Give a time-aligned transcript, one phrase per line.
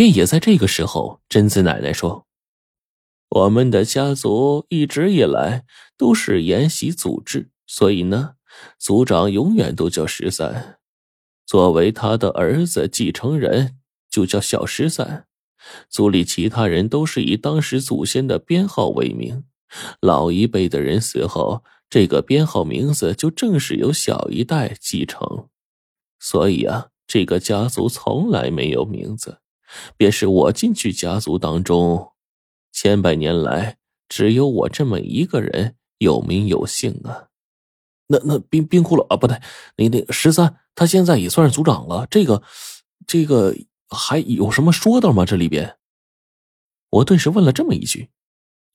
[0.00, 2.24] 便也在这个时候，贞子奶奶说
[3.28, 5.66] ：“我们的家族一直以来
[5.98, 8.36] 都是沿袭祖制，所以呢，
[8.78, 10.78] 族长永远都叫十三。
[11.44, 13.76] 作为他的儿子继承人，
[14.10, 15.26] 就叫小十三。
[15.90, 19.44] 族里其他人都是以当时祖先的编号为名。
[20.00, 25.50] 老一辈的人死后，这个编号名字就正式由小一代继承。
[26.18, 29.40] 所以啊，这个家族从来没有名字。”
[29.96, 32.12] 便是我进去家族当中，
[32.72, 33.78] 千百年来
[34.08, 37.28] 只有我这么一个人有名有姓啊。
[38.08, 39.40] 那那冰冰窟窿啊，不对，
[39.76, 42.06] 那那十三，他现在也算是族长了。
[42.10, 42.42] 这个
[43.06, 43.54] 这个
[43.88, 45.24] 还有什么说道吗？
[45.24, 45.76] 这里边，
[46.90, 48.10] 我顿时问了这么一句。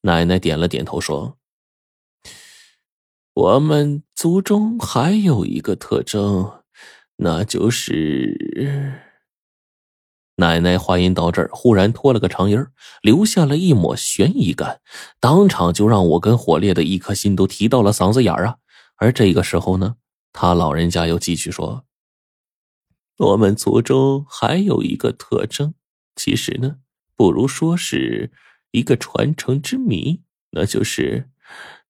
[0.02, 1.36] 奶奶点了点头说
[3.34, 6.62] ：“我们族中还有一个特征，
[7.16, 9.02] 那就是……”
[10.38, 12.62] 奶奶话音到这儿，忽然拖了个长音
[13.00, 14.80] 留下了一抹悬疑感，
[15.18, 18.56] 当场就让我跟火烈的一颗心都提到了嗓子眼儿啊！
[18.96, 19.96] 而这个时候呢，
[20.34, 21.84] 他老人家又继续说
[23.16, 25.72] ：“我们族中还有一个特征，
[26.14, 26.76] 其实呢，
[27.16, 28.30] 不如说是
[28.72, 30.20] 一个传承之谜，
[30.50, 31.30] 那就是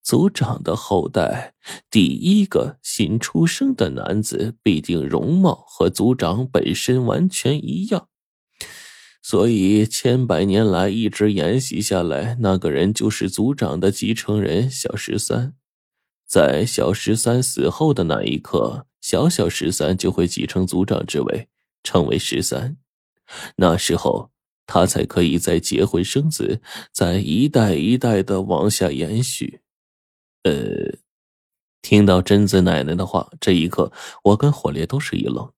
[0.04, 1.54] 族长的后代
[1.90, 8.06] 第一个新出生的男子必定容貌和族长本身完全一样。”
[9.28, 15.56] 所以，千百年来一直沿袭下来，那个人就是族长的继承人小十三。
[16.24, 21.48] 在小十三死后的那一刻，小小十三就会继承族长之位，
[21.82, 22.76] 成为十三。
[23.56, 24.30] 那时候，
[24.64, 26.60] 他才可以再结婚生子，
[26.92, 29.60] 再一代一代的往下延续。
[30.44, 30.98] 呃，
[31.82, 33.90] 听到贞子奶奶的话，这一刻，
[34.22, 35.52] 我跟火烈都是一愣。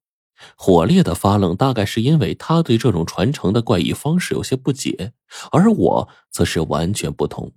[0.57, 5.13] 火烈的发愣，大概是因为他对这种传承的怪异方式有些不解，
[5.51, 7.53] 而我则是完全不同。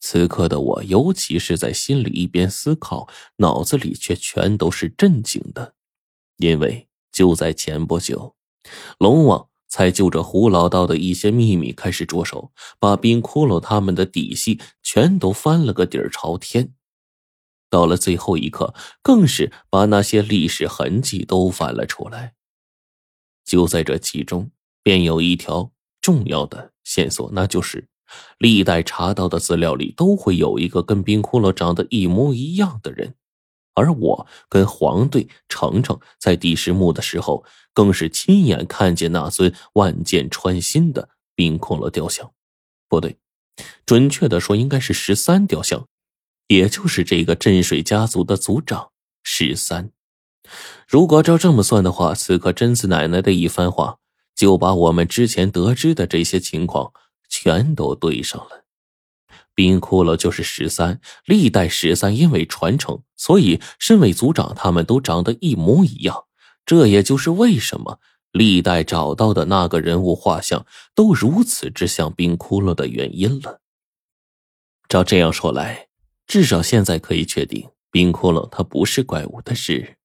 [0.00, 3.06] 此刻的我，尤其是在心里一边思考，
[3.36, 5.74] 脑子里却全都是震惊的，
[6.38, 8.34] 因为就在前不久，
[8.98, 16.72] 龙王才就着胡老道的一些秘密开始着手，把冰窟窿他们的底细全都翻了个底儿朝天。
[17.70, 22.34] 到了最后一刻，更是把那些历史痕迹都翻了出来。
[23.44, 24.50] 就在这其中，
[24.82, 27.88] 便有一条重要的线索，那就是
[28.38, 33.14] 历代查到的资料里都会有一个跟冰窟窿长得一模一样的人。
[33.74, 42.32] 而我跟黄队、程程在第十墓的时候，更是亲眼看见那尊万箭穿心的冰窟窿雕像。
[42.88, 43.16] 不对，
[43.86, 45.86] 准确的说，应该是十三雕像。
[46.50, 48.90] 也就是这个镇水家族的族长
[49.22, 49.92] 十三，
[50.88, 53.98] 如果照这么算的话，此刻贞子奶奶的一番话
[54.34, 56.92] 就把我们之前得知的这些情况
[57.28, 58.64] 全都对上了。
[59.54, 66.24] 冰窟窿就是十三，历代十三因为传承，所以身为族长，他们都长得一模一样。
[66.66, 68.00] 这也就是为什么
[68.32, 70.66] 历代找到的那个人物画像
[70.96, 73.60] 都如此之像冰窟窿的原因了。
[74.88, 75.89] 照这样说来。
[76.30, 79.96] 至少现在可以确定，冰窟窿它不是怪物的事。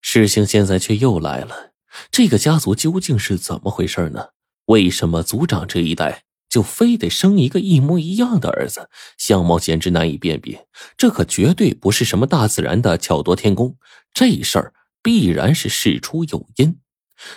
[0.00, 1.72] 事情现在却又来了，
[2.12, 4.28] 这个家族究竟是怎么回事呢？
[4.66, 8.88] 为什么族长这一代就非得生一个一模一样的儿子，
[9.18, 10.68] 相貌简直难以辨别？
[10.96, 13.76] 这可绝对不是什么大自然的巧夺天工，
[14.14, 14.72] 这事儿
[15.02, 16.78] 必然是事出有因。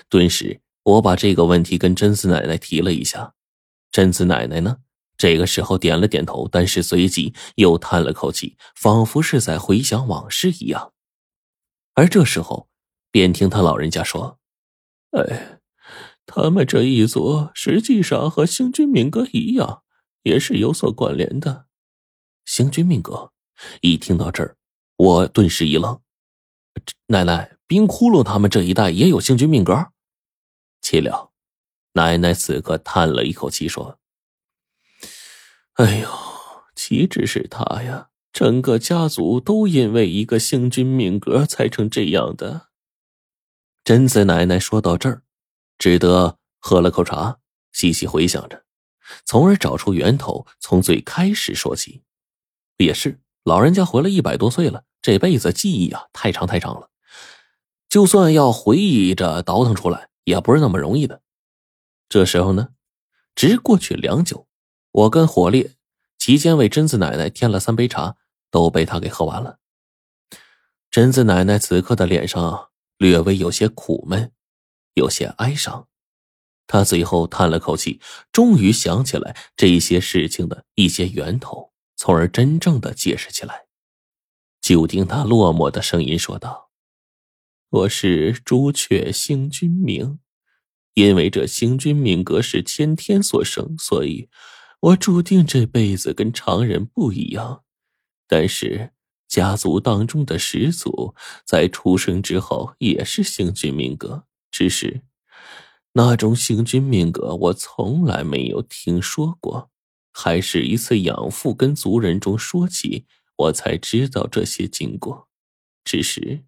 [0.09, 3.34] 顿时，我把这个问题跟贞子奶奶提了一下，
[3.91, 4.78] 贞子奶奶呢？
[5.23, 10.91] 这个时候点了点头，但是随即又叹了口气，仿佛是在回想往事一样。
[11.94, 12.67] 而这时候，
[13.09, 14.38] 便听他老人家说
[15.17, 15.59] ：“哎，
[16.25, 19.84] 他们这一族实际上和星君命格一样，
[20.23, 21.67] 也是有所关联的。”
[22.44, 23.31] 星君命格，
[23.79, 24.57] 一听到这儿，
[24.97, 26.01] 我顿时一愣
[27.07, 29.88] ：“奶奶，冰窟窿他们这一代也有星君命格？”
[30.84, 31.31] 岂料，
[31.94, 33.97] 奶奶此刻叹了一口气说。
[35.75, 36.08] 哎呦，
[36.75, 38.09] 岂止是他呀！
[38.31, 42.67] 整个家族都因为一个星君命格才成这样的。
[43.84, 45.23] 贞子奶奶说到这儿，
[45.79, 47.40] 只得喝了口茶，
[47.72, 48.66] 细细回想着，
[49.25, 52.03] 从而找出源头，从最开始说起。
[52.78, 56.91] 也是，老人家活了一百多岁了，这辈子记忆啊太长太长了，
[57.90, 61.23] 就算要回忆着倒腾出来，也不是那么容易的。
[62.08, 62.69] 这时候呢，
[63.34, 64.47] 直过去良久。
[64.93, 65.72] 我跟火烈
[66.19, 68.16] 期间为贞子奶奶添了三杯茶，
[68.51, 69.57] 都被他给喝完了。
[70.91, 74.31] 贞子奶奶此刻的脸上略微有些苦闷，
[74.93, 75.87] 有些哀伤。
[76.67, 77.99] 他最后叹了口气，
[78.31, 83.66] 终于想起来这些事情的一些源头，从而真正的解释起来。
[84.61, 86.69] 就听他落寞的声音说道
[87.69, 90.19] ：“我是朱雀星君明，
[90.93, 94.29] 因为这星君命格是先天所生，所以
[94.84, 97.64] 我注定这辈子跟常人不一样。
[98.28, 98.91] 但是
[99.30, 101.16] 家族当中的始祖
[101.46, 105.03] 在出生之后也是星君命格，只是……”
[105.96, 109.70] 那种星君命格，我从来没有听说过，
[110.12, 113.06] 还是一次养父跟族人中说起，
[113.38, 115.29] 我才知道这些经过。
[115.86, 116.44] 只是，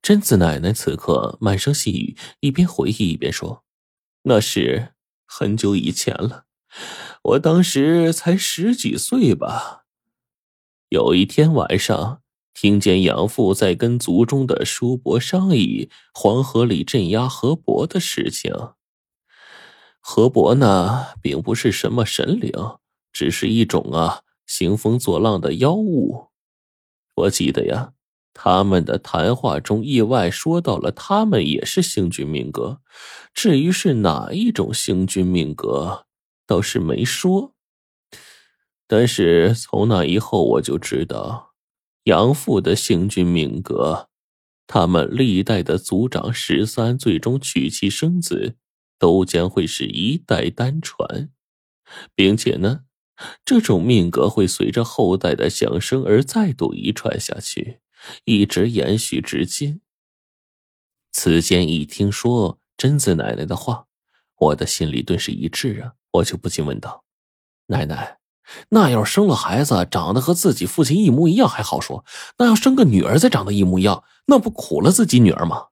[0.00, 3.64] 贞子奶奶此刻满声细语，一边回忆一边说
[4.22, 4.94] ：“那是
[5.26, 6.46] 很久以前了，
[7.22, 9.84] 我当时才十几岁吧。
[10.88, 12.22] 有一天晚上。”
[12.52, 18.52] 听见养父在跟族中的叔伯商议黄河里镇压河伯的事情。
[20.00, 22.52] 河伯呢，并不是什么神灵，
[23.12, 26.26] 只是一种啊兴风作浪的妖物。
[27.14, 27.92] 我记得呀，
[28.34, 32.80] 他们的谈话中意外说到了他们也是星君命格，
[33.32, 36.04] 至于是哪一种星君命格，
[36.50, 37.54] 倒是没说。
[38.88, 41.54] 但是从那以后，我就知道。
[42.04, 44.08] 杨父的星君命格，
[44.66, 48.56] 他们历代的族长十三最终娶妻生子，
[48.98, 51.30] 都将会是一代单传，
[52.16, 52.80] 并且呢，
[53.44, 57.78] 这种命格会随着后代的降生而再度遗传下去，
[58.24, 59.82] 一直延续至今。
[61.12, 63.86] 此间一听说贞子奶奶的话，
[64.36, 67.04] 我的心里顿时一滞啊，我就不禁问道
[67.66, 68.18] ：“奶奶。”
[68.70, 72.04] 那要生了孩子长得和自己父亲一模一样还好说，
[72.38, 75.68] 那要生个女儿再长得一模一样，那不苦了自己女儿吗？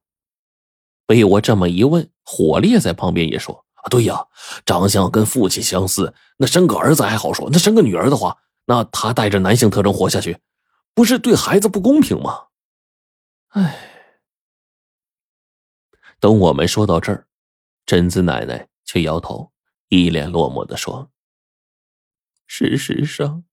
[1.05, 4.27] 被我这么一问，火烈在旁边也说：“啊，对呀，
[4.65, 10.39] 长相跟父亲相似，那生个儿子还好说，那生个女儿的话，那他带着男性特征活下去，
[10.93, 12.45] 不是对孩子不公平吗？”
[13.49, 13.77] 哎，
[16.21, 17.27] 等我们说到这儿，
[17.85, 19.51] 贞子奶奶却摇头，
[19.89, 21.11] 一脸落寞的说。
[22.47, 23.43] 事实上，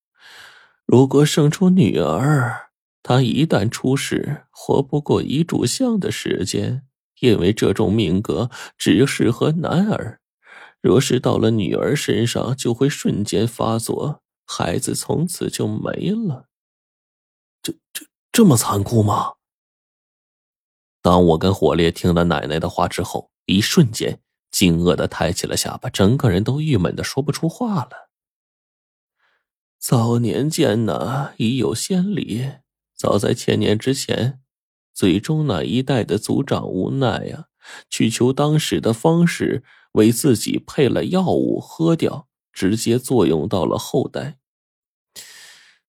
[0.87, 2.71] 如果生出女儿，
[3.03, 6.87] 她一旦出世，活不过一炷香的时间，
[7.21, 10.21] 因为这种命格只适合男儿。
[10.81, 16.49] 若是到了女儿身上，就会瞬间发作，孩子从此就没了。
[17.61, 19.35] 这这这么残酷吗？
[21.03, 24.21] 当我跟火烈听了奶奶的话之后，一瞬间
[24.57, 28.09] 惊愕的抬起了下巴，整个人都郁闷的说不出话了。
[29.79, 32.53] 早年间呢，已有先例。
[32.95, 34.41] 早在千年之前，
[34.95, 37.49] 最终那一代的族长无奈呀，
[37.91, 39.63] 去求当时的方士
[39.93, 44.39] 为自己配了药物喝掉，直接作用到了后代。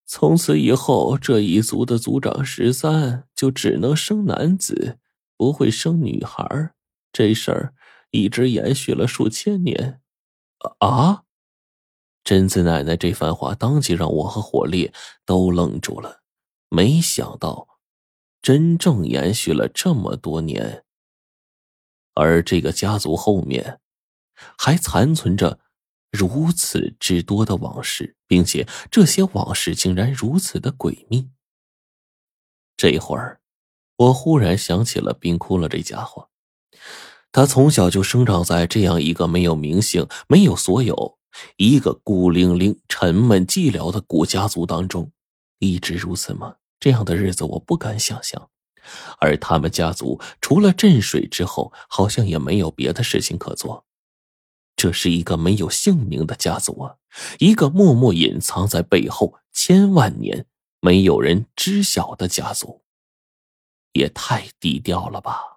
[0.06, 5.00] 从此以后，这一族的族长十三就只能生男子，
[5.38, 6.74] 不会生女孩。
[7.14, 7.74] 这事儿
[8.12, 10.01] 一直延续了数千年。
[10.80, 11.24] 啊！
[12.24, 14.94] 贞子奶奶这番话，当即让我和火烈
[15.24, 16.24] 都愣住了。
[16.68, 17.80] 没想到，
[18.42, 20.83] 真正延续了这么多年，
[22.15, 23.80] 而这个家族后面
[24.57, 25.59] 还残存着
[26.11, 31.30] 如此之多的往事，并且这些往事竟然如此的诡秘。
[32.76, 33.40] 这会儿，
[33.95, 36.30] 我忽然想起了冰窟了这家伙，
[37.31, 41.18] 他从小就生长在这样一个没有名姓、没有所有。
[41.57, 45.12] 一个孤零零、沉闷寂寥的古家族当中，
[45.60, 46.56] 一直如此吗？
[46.80, 48.50] 这样的日子我不敢想象。
[49.19, 53.86] 而他们家族除了镇水之后，好像也没有别的事情可做。
[54.76, 56.96] 这是一个没有姓名的家族啊，
[57.40, 60.46] 一个默默隐藏在背后千万年
[60.80, 62.81] 没有人知晓的家族，
[63.94, 65.56] 也太低调了吧。